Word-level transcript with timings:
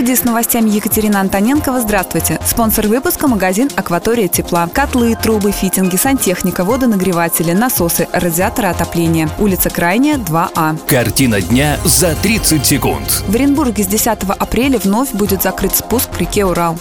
Студии 0.00 0.14
с 0.14 0.24
новостями 0.24 0.70
Екатерина 0.70 1.20
Антоненкова. 1.20 1.78
Здравствуйте. 1.78 2.40
Спонсор 2.46 2.86
выпуска– 2.86 3.28
магазин 3.28 3.68
«Акватория 3.76 4.28
тепла». 4.28 4.66
Котлы, 4.66 5.14
трубы, 5.14 5.52
фитинги, 5.52 5.96
сантехника, 5.96 6.64
водонагреватели, 6.64 7.52
насосы, 7.52 8.08
радиаторы 8.10 8.68
отопления. 8.68 9.28
Улица 9.38 9.68
Крайняя, 9.68 10.16
2А. 10.16 10.78
Картина 10.86 11.42
дня 11.42 11.76
за 11.84 12.14
30 12.14 12.64
секунд. 12.64 13.22
В 13.28 13.34
Оренбурге 13.34 13.84
с 13.84 13.88
10 13.88 14.20
апреля 14.38 14.78
вновь 14.78 15.12
будет 15.12 15.42
закрыт 15.42 15.76
спуск 15.76 16.08
к 16.10 16.18
реке 16.18 16.46
Урал. 16.46 16.78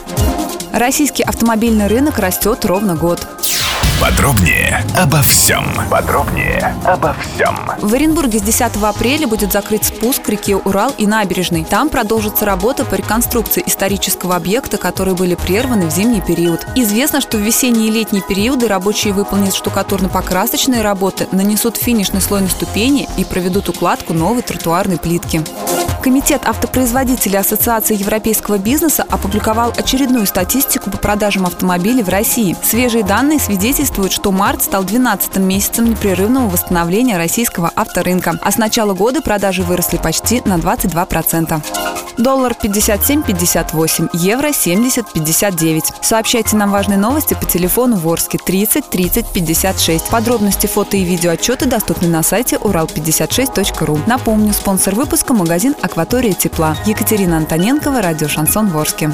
Российский 0.72 1.24
автомобильный 1.24 1.88
рынок 1.88 2.20
растет 2.20 2.64
ровно 2.64 2.96
год. 2.96 3.28
Подробнее 4.02 4.82
обо 4.98 5.22
всем. 5.22 5.66
Подробнее 5.90 6.74
обо 6.86 7.14
всем. 7.20 7.56
В 7.82 7.94
Оренбурге 7.94 8.40
с 8.40 8.42
10 8.42 8.82
апреля 8.82 9.28
будет 9.28 9.52
закрыт 9.52 9.84
спуск 9.84 10.24
к 10.24 10.30
реке 10.30 10.56
Урал 10.56 10.94
и 10.98 11.06
набережной. 11.06 11.66
Там 11.66 11.90
продолжится 11.90 12.46
работа 12.46 12.86
по 12.86 12.96
реконструкции 12.96 13.62
исторического 13.66 14.38
объекта, 14.38 14.78
которые 14.78 15.16
были 15.16 15.36
прерваны 15.36 15.88
в 15.88 15.92
зимний 15.92 16.22
период. 16.22 16.66
Известно, 16.76 17.20
что 17.20 17.38
в 17.38 17.42
весенние 17.42 17.90
и 17.90 17.92
летние 17.92 18.24
периоды 18.24 18.70
рабочие 18.70 19.12
выполнят 19.12 19.54
штукатурно-покрасочные 19.54 20.82
работы, 20.82 21.28
нанесут 21.34 21.76
финишный 21.76 22.22
слой 22.22 22.40
на 22.42 22.48
ступени 22.48 23.10
и 23.18 23.26
проведут 23.26 23.68
укладку 23.68 24.14
новой 24.14 24.44
тротуарной 24.44 24.98
плитки. 24.98 25.44
Комитет 26.02 26.46
автопроизводителей 26.46 27.40
Ассоциации 27.40 27.96
европейского 27.96 28.58
бизнеса 28.58 29.06
опубликовал 29.10 29.74
очередную 29.76 30.26
статистику 30.26 30.90
по 30.90 30.98
продажам 30.98 31.46
автомобилей 31.46 32.04
в 32.04 32.10
России. 32.10 32.56
Свежие 32.64 33.04
данные 33.04 33.38
свидетельствуют, 33.40 34.14
что 34.14 34.32
март 34.32 34.64
стал 34.64 34.86
12-м 34.86 35.46
месяцем 35.46 35.90
непрерывного 35.90 36.50
восстановления 36.50 37.18
российского 37.18 37.72
авторынка, 37.76 38.40
а 38.42 38.52
с 38.52 38.58
начала 38.58 38.94
года 38.94 39.22
продажи 39.22 39.62
выросли 39.62 39.98
почти 39.98 40.42
на 40.46 40.56
22%. 40.56 41.99
Доллар 42.20 42.52
57.58, 42.52 44.10
евро 44.12 44.48
70.59. 44.50 45.84
Сообщайте 46.02 46.58
нам 46.58 46.70
важные 46.70 46.98
новости 46.98 47.34
по 47.34 47.46
телефону 47.46 47.96
Ворске 47.96 48.38
30 48.38 48.90
30 48.90 49.26
56. 49.32 50.10
Подробности 50.10 50.68
фото 50.68 50.98
и 50.98 51.06
видео 51.06 51.32
отчеты 51.32 51.66
доступны 51.66 52.10
на 52.10 52.22
сайте 52.22 52.58
урал56.ру. 52.58 54.02
Напомню, 54.06 54.52
спонсор 54.52 54.96
выпуска– 54.96 55.34
магазин 55.36 55.76
«Акватория 55.82 56.34
тепла». 56.34 56.76
Екатерина 56.86 57.38
Антоненкова, 57.38 58.02
радио 58.02 58.28
«Шансон 58.28 58.68
Ворске». 58.68 59.12